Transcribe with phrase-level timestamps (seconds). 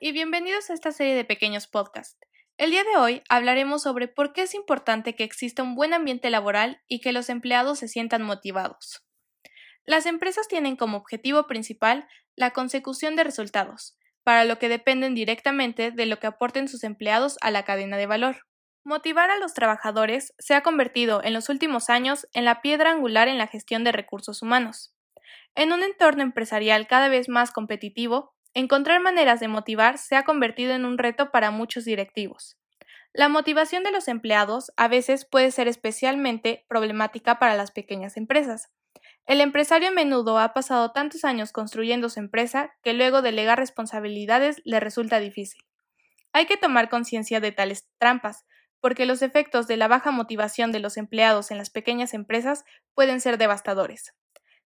[0.00, 2.18] Y bienvenidos a esta serie de pequeños podcasts.
[2.56, 6.30] El día de hoy hablaremos sobre por qué es importante que exista un buen ambiente
[6.30, 9.04] laboral y que los empleados se sientan motivados.
[9.84, 15.90] Las empresas tienen como objetivo principal la consecución de resultados, para lo que dependen directamente
[15.90, 18.46] de lo que aporten sus empleados a la cadena de valor.
[18.84, 23.28] Motivar a los trabajadores se ha convertido en los últimos años en la piedra angular
[23.28, 24.94] en la gestión de recursos humanos.
[25.54, 30.72] En un entorno empresarial cada vez más competitivo, Encontrar maneras de motivar se ha convertido
[30.72, 32.58] en un reto para muchos directivos.
[33.12, 38.72] La motivación de los empleados a veces puede ser especialmente problemática para las pequeñas empresas.
[39.26, 44.60] El empresario a menudo ha pasado tantos años construyendo su empresa que luego delegar responsabilidades
[44.64, 45.62] le resulta difícil.
[46.32, 48.44] Hay que tomar conciencia de tales trampas,
[48.80, 53.20] porque los efectos de la baja motivación de los empleados en las pequeñas empresas pueden
[53.20, 54.14] ser devastadores.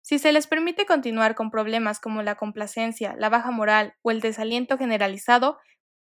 [0.02, 4.20] Si se les permite continuar con problemas como la complacencia, la baja moral o el
[4.20, 5.59] desaliento generalizado,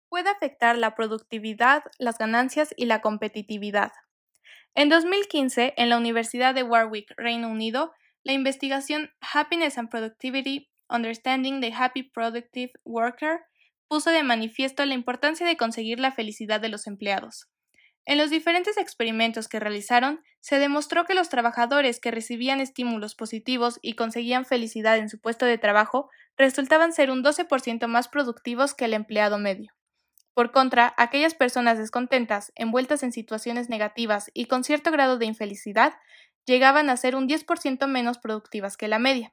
[0.08, 3.92] puede afectar la productividad, las ganancias y la competitividad.
[4.74, 7.92] En 2015, en la Universidad de Warwick, Reino Unido,
[8.24, 13.40] la investigación Happiness and Productivity Understanding the Happy Productive Worker
[13.88, 17.51] puso de manifiesto la importancia de conseguir la felicidad de los empleados.
[18.04, 23.78] En los diferentes experimentos que realizaron, se demostró que los trabajadores que recibían estímulos positivos
[23.80, 28.86] y conseguían felicidad en su puesto de trabajo resultaban ser un 12% más productivos que
[28.86, 29.72] el empleado medio.
[30.34, 35.94] Por contra, aquellas personas descontentas, envueltas en situaciones negativas y con cierto grado de infelicidad,
[36.44, 39.32] llegaban a ser un 10% menos productivas que la media.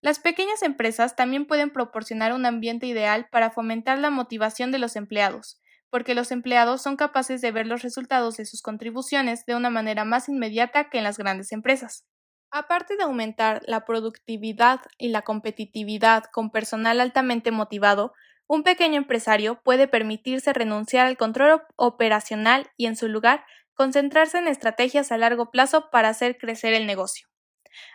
[0.00, 4.96] Las pequeñas empresas también pueden proporcionar un ambiente ideal para fomentar la motivación de los
[4.96, 5.61] empleados,
[5.92, 10.06] porque los empleados son capaces de ver los resultados de sus contribuciones de una manera
[10.06, 12.06] más inmediata que en las grandes empresas.
[12.50, 18.14] Aparte de aumentar la productividad y la competitividad con personal altamente motivado,
[18.46, 24.48] un pequeño empresario puede permitirse renunciar al control operacional y, en su lugar, concentrarse en
[24.48, 27.28] estrategias a largo plazo para hacer crecer el negocio.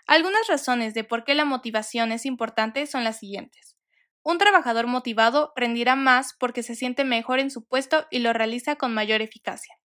[0.06, 3.77] Algunas razones de por qué la motivación es importante son las siguientes.
[4.28, 8.76] Un trabajador motivado rendirá más porque se siente mejor en su puesto y lo realiza
[8.76, 9.76] con mayor eficacia.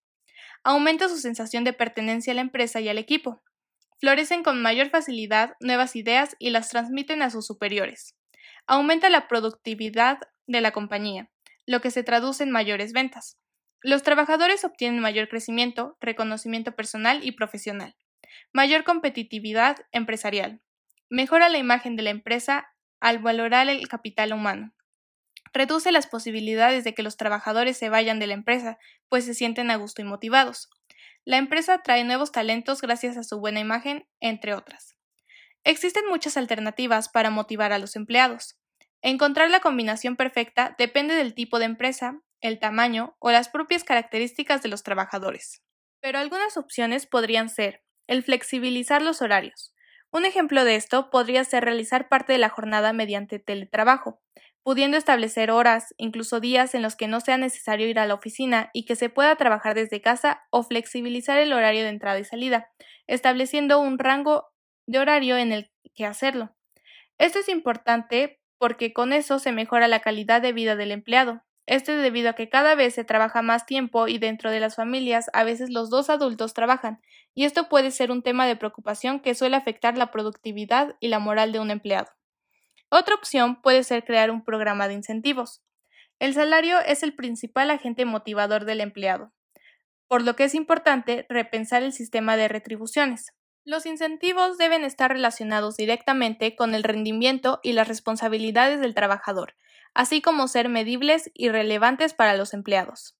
[0.65, 3.41] Aumenta su sensación de pertenencia a la empresa y al equipo.
[4.01, 8.17] Florecen con mayor facilidad nuevas ideas y las transmiten a sus superiores.
[8.67, 11.29] Aumenta la productividad de la compañía,
[11.65, 13.37] lo que se traduce en mayores ventas.
[13.81, 17.95] Los trabajadores obtienen mayor crecimiento, reconocimiento personal y profesional.
[18.51, 20.59] Mayor competitividad empresarial.
[21.09, 22.72] Mejora la imagen de la empresa
[23.03, 24.73] al valorar el capital humano.
[25.51, 29.69] Reduce las posibilidades de que los trabajadores se vayan de la empresa, pues se sienten
[29.71, 30.69] a gusto y motivados.
[31.25, 34.95] La empresa trae nuevos talentos gracias a su buena imagen, entre otras.
[35.65, 38.57] Existen muchas alternativas para motivar a los empleados.
[39.01, 44.63] Encontrar la combinación perfecta depende del tipo de empresa, el tamaño o las propias características
[44.63, 45.61] de los trabajadores.
[45.99, 49.72] Pero algunas opciones podrían ser el flexibilizar los horarios,
[50.13, 54.21] un ejemplo de esto podría ser realizar parte de la jornada mediante teletrabajo,
[54.61, 58.69] pudiendo establecer horas, incluso días en los que no sea necesario ir a la oficina
[58.73, 62.69] y que se pueda trabajar desde casa o flexibilizar el horario de entrada y salida,
[63.07, 64.51] estableciendo un rango
[64.87, 66.55] de horario en el que hacerlo.
[67.17, 71.93] Esto es importante porque con eso se mejora la calidad de vida del empleado, esto
[71.93, 75.29] es debido a que cada vez se trabaja más tiempo y dentro de las familias
[75.33, 77.01] a veces los dos adultos trabajan,
[77.35, 81.19] y esto puede ser un tema de preocupación que suele afectar la productividad y la
[81.19, 82.11] moral de un empleado.
[82.89, 85.63] Otra opción puede ser crear un programa de incentivos.
[86.19, 89.33] El salario es el principal agente motivador del empleado,
[90.07, 93.33] por lo que es importante repensar el sistema de retribuciones.
[93.65, 99.55] Los incentivos deben estar relacionados directamente con el rendimiento y las responsabilidades del trabajador,
[99.93, 103.17] así como ser medibles y relevantes para los empleados.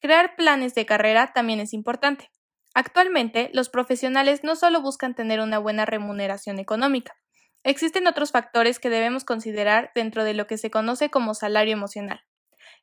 [0.00, 2.30] Crear planes de carrera también es importante.
[2.74, 7.16] Actualmente, los profesionales no solo buscan tener una buena remuneración económica,
[7.64, 12.20] existen otros factores que debemos considerar dentro de lo que se conoce como salario emocional.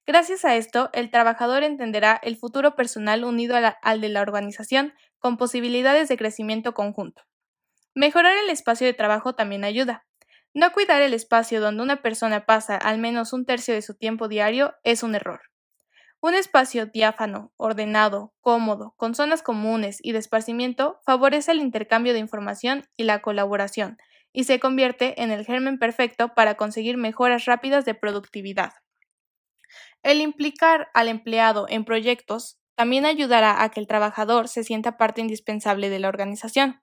[0.06, 5.38] Gracias a esto, el trabajador entenderá el futuro personal unido al de la organización con
[5.38, 7.24] posibilidades de crecimiento conjunto.
[7.94, 10.06] Mejorar el espacio de trabajo también ayuda.
[10.54, 14.28] No cuidar el espacio donde una persona pasa al menos un tercio de su tiempo
[14.28, 15.42] diario es un error.
[16.20, 22.20] Un espacio diáfano, ordenado, cómodo, con zonas comunes y de esparcimiento favorece el intercambio de
[22.20, 23.98] información y la colaboración,
[24.34, 28.74] y se convierte en el germen perfecto para conseguir mejoras rápidas de productividad.
[30.02, 35.22] El implicar al empleado en proyectos también ayudará a que el trabajador se sienta parte
[35.22, 36.82] indispensable de la organización.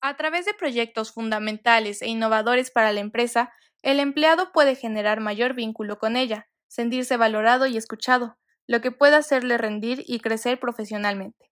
[0.00, 3.52] A través de proyectos fundamentales e innovadores para la empresa,
[3.82, 8.38] el empleado puede generar mayor vínculo con ella, sentirse valorado y escuchado,
[8.68, 11.50] lo que puede hacerle rendir y crecer profesionalmente.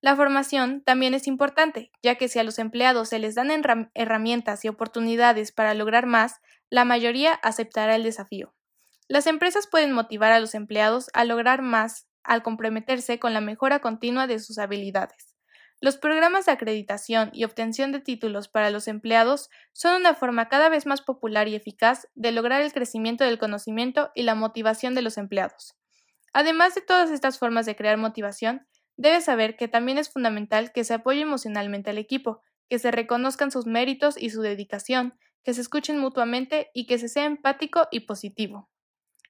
[0.00, 3.50] La formación también es importante, ya que si a los empleados se les dan
[3.94, 8.54] herramientas y oportunidades para lograr más, la mayoría aceptará el desafío.
[9.08, 13.78] Las empresas pueden motivar a los empleados a lograr más al comprometerse con la mejora
[13.78, 15.36] continua de sus habilidades.
[15.80, 20.70] Los programas de acreditación y obtención de títulos para los empleados son una forma cada
[20.70, 25.02] vez más popular y eficaz de lograr el crecimiento del conocimiento y la motivación de
[25.02, 25.76] los empleados.
[26.36, 28.68] Además de todas estas formas de crear motivación,
[28.98, 33.50] debes saber que también es fundamental que se apoye emocionalmente al equipo, que se reconozcan
[33.50, 38.00] sus méritos y su dedicación, que se escuchen mutuamente y que se sea empático y
[38.00, 38.68] positivo.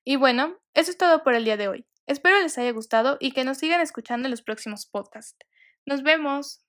[0.02, 1.86] Y bueno, eso es todo por el día de hoy.
[2.08, 5.38] Espero les haya gustado y que nos sigan escuchando en los próximos podcasts.
[5.84, 6.64] Nos vemos.